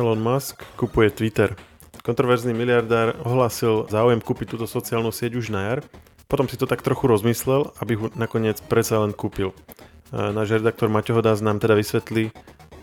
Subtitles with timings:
[0.00, 1.52] Elon Musk kupuje Twitter.
[2.00, 5.80] Kontroverzný miliardár ohlásil záujem kúpiť túto sociálnu sieť už na jar,
[6.24, 9.52] potom si to tak trochu rozmyslel, aby ho nakoniec predsa len kúpil.
[10.08, 12.32] Náš redaktor Maťo Hodás nám teda vysvetlí,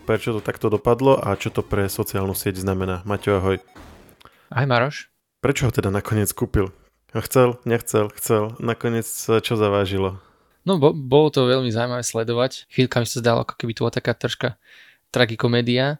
[0.06, 3.02] prečo to takto dopadlo a čo to pre sociálnu sieť znamená.
[3.02, 3.58] Maťo, ahoj.
[4.54, 5.10] Ahoj Maroš.
[5.42, 6.70] Prečo ho teda nakoniec kúpil?
[7.10, 8.54] Chcel, nechcel, chcel.
[8.62, 10.22] Nakoniec čo zavážilo?
[10.62, 12.70] No, bo, bolo to veľmi zaujímavé sledovať.
[12.70, 14.54] Chvíľka mi sa zdalo, ako keby to bola taká troška
[15.10, 15.98] tragikomédia.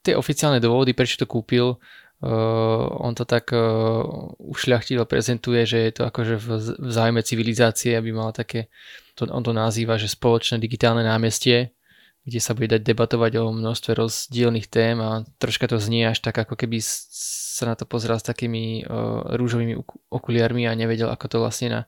[0.00, 4.04] Tie oficiálne dôvody, prečo to kúpil, uh, on to tak uh,
[4.40, 6.46] ušľachtilo prezentuje, že je to akože v,
[6.80, 8.72] v zájme civilizácie, aby mal také,
[9.16, 11.76] to, on to nazýva, že spoločné digitálne námestie,
[12.24, 16.36] kde sa bude dať debatovať o množstve rozdielných tém a troška to znie až tak,
[16.36, 19.76] ako keby sa na to pozeral s takými uh, rúžovými
[20.08, 21.80] okuliarmi a nevedel, ako to vlastne na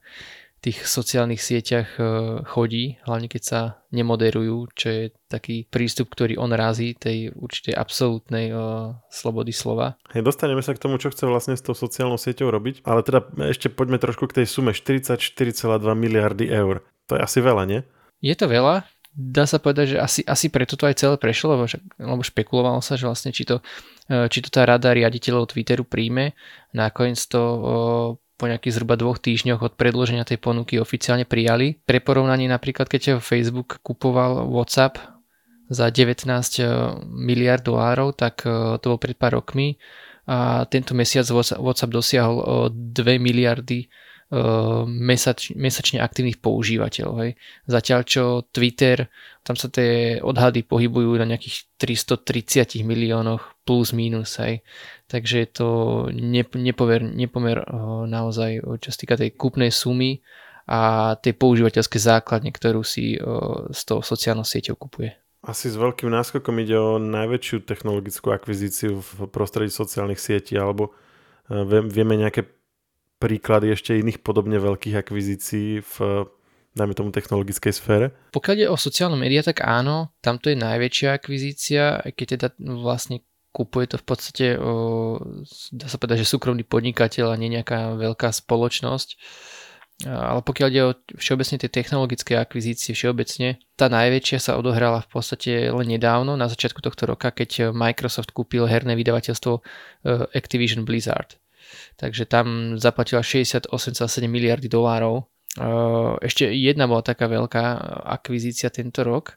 [0.62, 2.02] tých sociálnych sieťach e,
[2.46, 8.52] chodí, hlavne keď sa nemoderujú, čo je taký prístup, ktorý on razí tej určitej absolútnej
[8.52, 10.00] uh, slobody slova.
[10.16, 13.20] Hej, dostaneme sa k tomu, čo chce vlastne s tou sociálnou sieťou robiť, ale teda
[13.52, 15.52] ešte poďme trošku k tej sume 44,2
[15.92, 16.80] miliardy eur.
[17.12, 17.80] To je asi veľa, nie?
[18.24, 21.64] Je to veľa, dá sa povedať, že asi, asi preto to aj celé prešlo, lebo,
[22.00, 23.60] lebo špekulovalo sa, že vlastne či to,
[24.08, 26.32] e, či to tá rada riaditeľov Twitteru príjme.
[26.72, 27.40] Nakoniec to
[28.42, 31.78] po nejakých zhruba dvoch týždňoch od predloženia tej ponuky oficiálne prijali.
[31.86, 34.98] Pre porovnanie napríklad, keď Facebook kupoval WhatsApp
[35.70, 36.66] za 19 eh,
[37.06, 39.78] miliard dolárov, tak eh, to bol pred pár rokmi
[40.26, 43.86] a tento mesiac WhatsApp dosiahol 2 eh, miliardy
[44.88, 47.14] mesač, mesačne aktívnych používateľov.
[47.20, 47.36] Hej.
[47.68, 49.12] Zatiaľ čo Twitter,
[49.44, 54.40] tam sa tie odhady pohybujú na nejakých 330 miliónoch plus minus.
[54.40, 54.64] Hej.
[55.12, 55.68] Takže je to
[56.16, 57.60] nepomer, nepomer
[58.08, 60.24] naozaj, čo sa týka tej kúpnej sumy
[60.64, 63.20] a tej používateľskej základne, ktorú si
[63.68, 65.12] s tou sociálnou sieťou kupuje.
[65.42, 70.94] Asi s veľkým náskokom ide o najväčšiu technologickú akvizíciu v prostredí sociálnych sietí, alebo
[71.90, 72.46] vieme nejaké
[73.22, 75.94] príklady ešte iných podobne veľkých akvizícií v
[76.72, 78.06] dajme tomu technologickej sfére?
[78.32, 83.22] Pokiaľ je o sociálne médiá, tak áno, tamto je najväčšia akvizícia, keď teda vlastne
[83.52, 84.46] kupuje to v podstate,
[85.76, 89.20] dá sa povedať, že súkromný podnikateľ a nie nejaká veľká spoločnosť.
[90.08, 95.68] Ale pokiaľ ide o všeobecne tie technologické akvizície všeobecne, tá najväčšia sa odohrala v podstate
[95.68, 99.60] len nedávno, na začiatku tohto roka, keď Microsoft kúpil herné vydavateľstvo
[100.32, 101.41] Activision Blizzard
[101.96, 103.72] takže tam zaplatila 68,7
[104.26, 105.26] miliardy dolárov.
[106.24, 107.64] Ešte jedna bola taká veľká
[108.08, 109.36] akvizícia tento rok,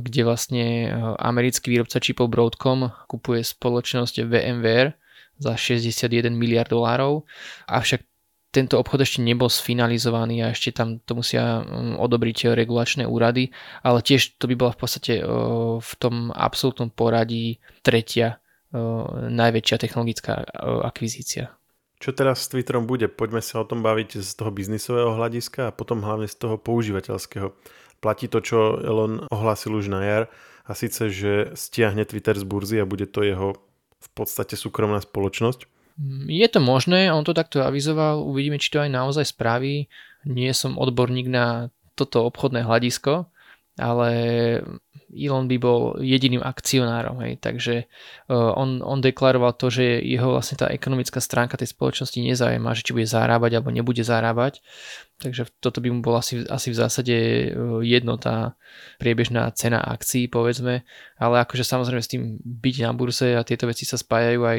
[0.00, 0.88] kde vlastne
[1.18, 4.94] americký výrobca čipov Broadcom kupuje spoločnosť VMware
[5.38, 7.26] za 61 miliard dolárov,
[7.66, 8.02] avšak
[8.48, 11.60] tento obchod ešte nebol sfinalizovaný a ešte tam to musia
[12.00, 13.52] odobriť regulačné úrady,
[13.84, 15.20] ale tiež to by bola v podstate
[15.78, 18.40] v tom absolútnom poradí tretia
[19.28, 20.44] najväčšia technologická
[20.84, 21.56] akvizícia.
[21.98, 23.10] Čo teraz s Twitterom bude?
[23.10, 27.50] Poďme sa o tom baviť z toho biznisového hľadiska a potom hlavne z toho používateľského.
[27.98, 30.24] Platí to, čo Elon ohlásil už na jar
[30.62, 33.58] a síce, že stiahne Twitter z burzy a bude to jeho
[33.98, 35.66] v podstate súkromná spoločnosť?
[36.30, 39.90] Je to možné, on to takto avizoval, uvidíme, či to aj naozaj spraví.
[40.22, 43.26] Nie som odborník na toto obchodné hľadisko,
[43.78, 44.10] ale
[45.08, 47.88] Elon by bol jediným akcionárom, hej, takže
[48.28, 52.84] uh, on, on deklaroval to, že jeho vlastne tá ekonomická stránka tej spoločnosti nezaujíma, že
[52.84, 54.60] či bude zarábať alebo nebude zarábať,
[55.16, 58.60] takže toto by mu bol asi, asi v zásade uh, jedno tá
[59.00, 60.84] priebežná cena akcií, povedzme,
[61.16, 64.58] ale akože samozrejme s tým byť na burze a tieto veci sa spájajú aj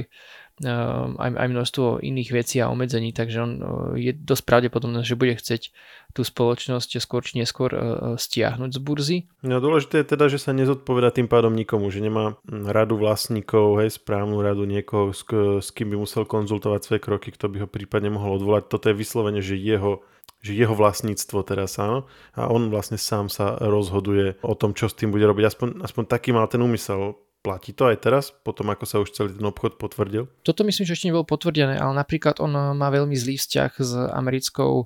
[0.67, 3.63] aj, aj množstvo iných vecí a obmedzení, takže on eh,
[4.09, 5.71] je dosť pravdepodobné, že bude chcieť
[6.11, 7.81] tú spoločnosť skôr či neskôr eh,
[8.19, 9.17] stiahnuť z burzy.
[9.45, 13.79] No dôležité je teda, že sa nezodpoveda tým pádom nikomu, že nemá hm, radu vlastníkov,
[13.79, 15.23] hej, správnu radu niekoho, s,
[15.63, 18.67] s kým by musel konzultovať svoje kroky, kto by ho prípadne mohol odvolať.
[18.67, 20.03] Toto je vyslovene, že jeho
[20.39, 24.95] že jeho vlastníctvo teraz áno a on vlastne sám sa rozhoduje o tom, čo s
[24.95, 25.43] tým bude robiť.
[25.51, 29.31] Aspoň, aspoň taký mal ten úmysel Platí to aj teraz, potom ako sa už celý
[29.31, 30.27] ten obchod potvrdil?
[30.43, 34.83] Toto myslím, že ešte nebolo potvrdené, ale napríklad on má veľmi zlý vzťah s americkou
[34.83, 34.85] e,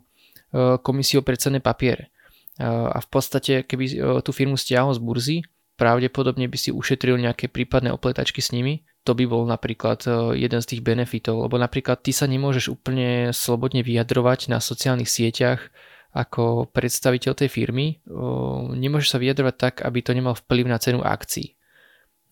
[0.85, 2.13] komisiou pre cenné papiere.
[2.61, 5.37] E, a v podstate, keby tú firmu stiahol z burzy,
[5.81, 8.85] pravdepodobne by si ušetril nejaké prípadné opletačky s nimi.
[9.09, 10.05] To by bol napríklad
[10.37, 15.73] jeden z tých benefitov, lebo napríklad ty sa nemôžeš úplne slobodne vyjadrovať na sociálnych sieťach
[16.13, 17.99] ako predstaviteľ tej firmy.
[18.77, 21.57] Nemôžeš sa vyjadrovať tak, aby to nemal vplyv na cenu akcií.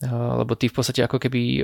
[0.02, 1.62] Lebo ty v podstate ako keby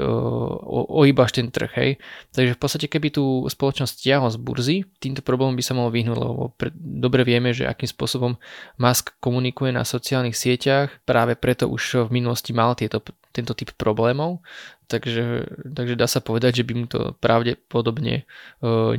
[0.93, 1.91] ohýbaš ten trh, hej.
[2.37, 6.17] Takže v podstate keby tú spoločnosť stiahol z burzy, týmto problémom by sa mohol vyhnúť,
[6.21, 8.37] lebo pre, dobre vieme, že akým spôsobom
[8.77, 13.01] Musk komunikuje na sociálnych sieťach, práve preto už v minulosti mal tieto,
[13.33, 14.45] tento typ problémov,
[14.85, 18.29] takže, takže dá sa povedať, že by mu to pravdepodobne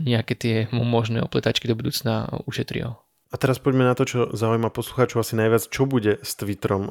[0.02, 2.98] nejaké tie možné opletačky do budúcna ušetrilo.
[3.28, 5.68] A teraz poďme na to, čo zaujíma poslucháčov asi najviac.
[5.68, 6.88] Čo bude s Twitterom?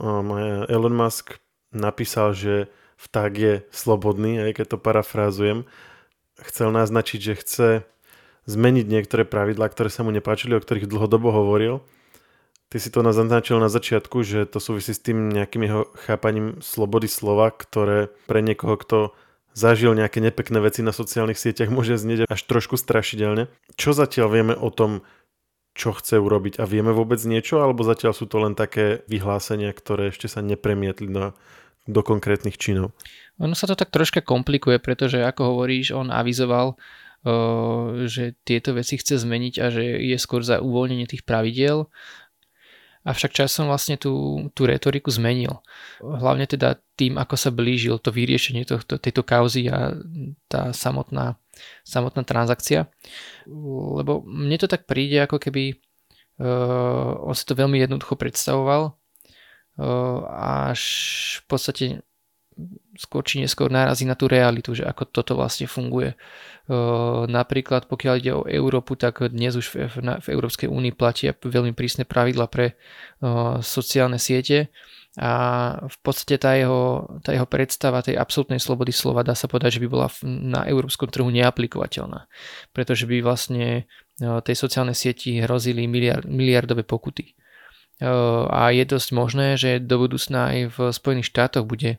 [0.70, 1.42] Elon Musk
[1.78, 5.70] napísal, že vták je slobodný, aj keď to parafrázujem.
[6.42, 7.68] Chcel naznačiť, že chce
[8.48, 11.86] zmeniť niektoré pravidlá, ktoré sa mu nepáčili, o ktorých dlhodobo hovoril.
[12.68, 17.08] Ty si to naznačil na začiatku, že to súvisí s tým nejakým jeho chápaním slobody
[17.08, 18.98] slova, ktoré pre niekoho, kto
[19.56, 23.48] zažil nejaké nepekné veci na sociálnych sieťach, môže znieť až trošku strašidelne.
[23.80, 25.02] Čo zatiaľ vieme o tom,
[25.78, 30.10] čo chce urobiť a vieme vôbec niečo, alebo zatiaľ sú to len také vyhlásenia, ktoré
[30.10, 31.38] ešte sa nepremietli na,
[31.88, 32.94] do konkrétnych činov?
[33.40, 36.76] Ono sa to tak troška komplikuje, pretože ako hovoríš, on avizoval,
[38.06, 41.90] že tieto veci chce zmeniť a že je skôr za uvoľnenie tých pravidiel.
[43.08, 45.64] Avšak časom vlastne tú, tú retoriku zmenil.
[46.04, 49.96] Hlavne teda tým, ako sa blížil to vyriešenie tohto, tejto kauzy a
[50.52, 51.40] tá samotná
[51.82, 52.86] samotná transakcia.
[53.98, 58.94] Lebo mne to tak príde, ako keby uh, on si to veľmi jednoducho predstavoval
[60.34, 60.82] až
[61.42, 61.86] v podstate
[62.98, 66.18] skôr či neskôr narazí na tú realitu, že ako toto vlastne funguje.
[67.30, 72.50] Napríklad pokiaľ ide o Európu, tak dnes už v, Európskej únii platia veľmi prísne pravidla
[72.50, 72.74] pre
[73.62, 74.74] sociálne siete
[75.22, 75.34] a
[75.86, 79.82] v podstate tá jeho, tá jeho predstava tej absolútnej slobody slova dá sa povedať, že
[79.86, 82.26] by bola na európskom trhu neaplikovateľná,
[82.74, 83.86] pretože by vlastne
[84.18, 87.37] tej sociálnej sieti hrozili miliard, miliardové pokuty.
[88.02, 91.98] A je dosť možné, že do budúcna aj v Spojených štátoch bude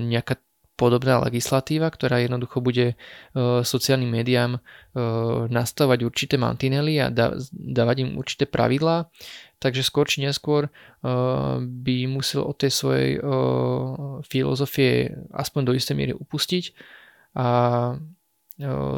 [0.00, 0.42] nejaká
[0.74, 2.96] podobná legislatíva, ktorá jednoducho bude
[3.62, 4.64] sociálnym médiám
[5.52, 7.12] nastavať určité mantinely a
[7.52, 9.12] dávať im určité pravidlá,
[9.60, 10.72] takže skôr či neskôr
[11.60, 13.20] by musel od tej svojej
[14.24, 16.72] filozofie aspoň do istej miery upustiť
[17.36, 17.46] a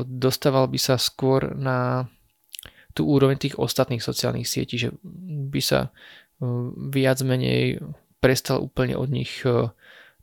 [0.07, 2.07] dostával by sa skôr na
[2.93, 4.95] tú úroveň tých ostatných sociálnych sietí, že
[5.53, 7.81] by sa uh, viac menej
[8.23, 9.73] prestal úplne od nich uh,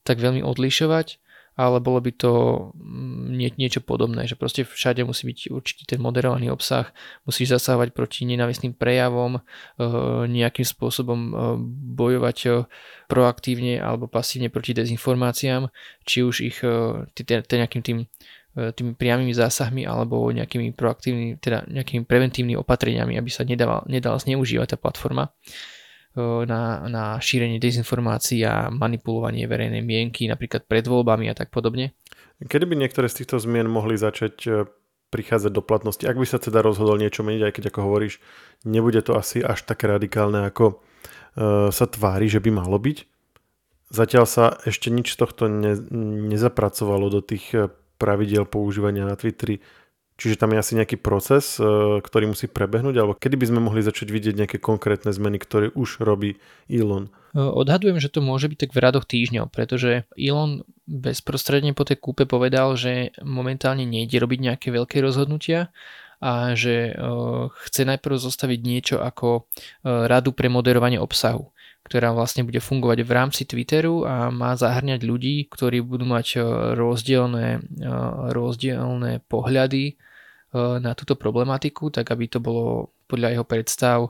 [0.07, 1.19] tak veľmi odlišovať
[1.59, 2.31] ale bolo by to
[2.71, 6.87] mm, nie, niečo podobné, že proste všade musí byť určitý ten moderovaný obsah,
[7.27, 9.43] musíš zasahovať proti nenávistným prejavom, eh,
[10.23, 11.19] nejakým spôsobom
[11.99, 12.63] bojovať
[13.11, 15.67] proaktívne alebo pasívne proti dezinformáciám,
[16.07, 17.99] či už ich nejakým tým
[18.75, 24.75] tými priamými zásahmi alebo nejakými proaktívnymi, teda nejakými preventívnymi opatreniami, aby sa nedala, nedala zneužívať
[24.75, 25.31] tá platforma
[26.19, 31.95] na, na šírenie dezinformácií a manipulovanie verejnej mienky, napríklad pred voľbami a tak podobne.
[32.41, 34.51] Kedy by niektoré z týchto zmien mohli začať e,
[35.13, 38.19] prichádzať do platnosti, ak by sa teda rozhodol niečo meniť, aj keď ako hovoríš,
[38.65, 40.81] nebude to asi až také radikálne, ako
[41.69, 42.97] sa tvári, že by malo byť.
[43.89, 45.73] Zatiaľ sa ešte nič z tohto ne,
[46.29, 47.53] nezapracovalo do tých
[47.99, 49.59] pravidiel používania na Twitteri
[50.19, 51.63] Čiže tam je asi nejaký proces, e,
[52.03, 56.03] ktorý musí prebehnúť, alebo kedy by sme mohli začať vidieť nejaké konkrétne zmeny, ktoré už
[56.03, 56.35] robí
[56.67, 57.07] Elon?
[57.31, 62.03] E, odhadujem, že to môže byť tak v radoch týždňov, pretože Elon bezprostredne po tej
[62.03, 65.71] kúpe povedal, že momentálne nejde robiť nejaké veľké rozhodnutia
[66.19, 66.93] a že e,
[67.71, 69.47] chce najprv zostaviť niečo ako
[69.87, 75.47] radu pre moderovanie obsahu ktorá vlastne bude fungovať v rámci Twitteru a má zahrňať ľudí,
[75.49, 76.41] ktorí budú mať
[76.77, 77.63] rozdielne,
[78.29, 79.97] rozdielne pohľady
[80.49, 83.99] E, na túto problematiku, tak aby to bolo podľa jeho predstav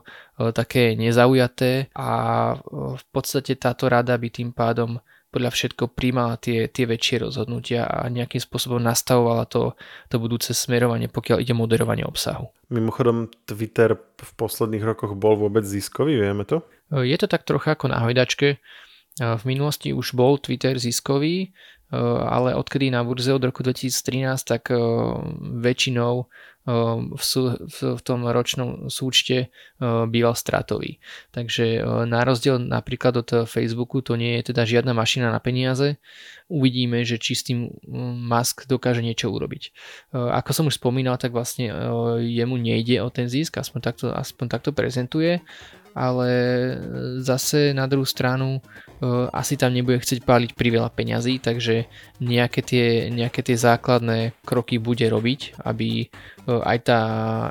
[0.56, 2.08] také nezaujaté a
[2.52, 4.96] e, v podstate táto rada by tým pádom
[5.30, 9.78] podľa všetko príjmala tie, tie väčšie rozhodnutia a nejakým spôsobom nastavovala to,
[10.10, 12.50] to budúce smerovanie, pokiaľ ide moderovanie obsahu.
[12.68, 16.66] Mimochodom, Twitter v posledných rokoch bol vôbec ziskový, vieme to?
[16.90, 18.58] Je to tak trocha ako na hojdačke.
[19.20, 21.54] V minulosti už bol Twitter ziskový,
[21.90, 21.98] Eh,
[22.30, 24.70] ale odkedy na burze od roku 2013, tak
[25.58, 26.30] väčšinou
[26.70, 27.22] v,
[27.66, 29.50] v, v tom ročnom súčte
[29.82, 31.02] býval stratový.
[31.34, 35.98] Takže na rozdiel napríklad od Facebooku to nie je teda žiadna mašina na peniaze.
[36.50, 37.70] Uvidíme, že či s tým
[38.26, 39.74] Musk dokáže niečo urobiť.
[40.14, 41.70] Ako som už spomínal, tak vlastne
[42.22, 45.42] jemu nejde o ten zisk, aspoň takto, aspoň takto prezentuje
[45.94, 46.30] ale
[47.18, 48.62] zase na druhú stranu
[49.32, 51.88] asi tam nebude chcieť páliť priveľa peňazí, takže
[52.20, 56.12] nejaké tie, nejaké tie základné kroky bude robiť, aby,
[56.62, 57.00] aj tá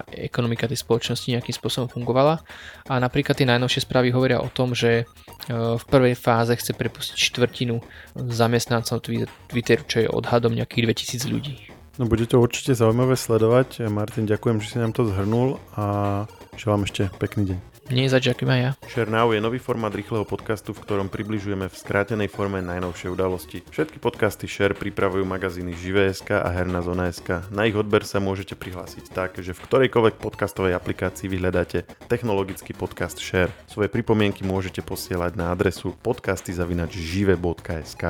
[0.10, 2.42] ekonomika tej spoločnosti nejakým spôsobom fungovala.
[2.89, 5.10] A napríklad tie najnovšie správy hovoria o tom, že
[5.50, 7.82] v prvej fáze chce prepustiť štvrtinu
[8.16, 9.01] zamestnancov
[9.50, 11.56] Twitteru, čo je odhadom nejakých 2000 ľudí.
[12.00, 13.92] No bude to určite zaujímavé sledovať.
[13.92, 16.24] Martin, ďakujem, že si nám to zhrnul a
[16.56, 17.60] želám ešte pekný deň.
[17.89, 18.77] Nie zač, ďakujem aj ja.
[18.86, 23.65] Share je nový formát rýchleho podcastu, v ktorom približujeme v skrátenej forme najnovšie udalosti.
[23.74, 27.50] Všetky podcasty Share pripravujú magazíny Živé.sk a Herná zona.sk.
[27.50, 33.17] Na ich odber sa môžete prihlásiť tak, že v ktorejkoľvek podcastovej aplikácii vyhľadáte technologický podcast
[33.17, 33.50] Share.
[33.65, 38.03] Svoje pripomienky môžete posielať na adresu podcasty.žive.sk.